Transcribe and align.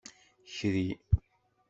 Kri. 0.53 0.85